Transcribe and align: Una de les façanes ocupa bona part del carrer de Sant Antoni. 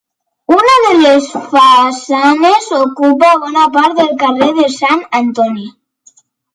Una 0.53 0.77
de 0.85 0.93
les 1.01 1.27
façanes 1.51 2.71
ocupa 2.79 3.31
bona 3.47 3.69
part 3.79 3.97
del 4.03 4.13
carrer 4.27 4.53
de 4.61 4.69
Sant 4.83 5.09
Antoni. 5.25 5.73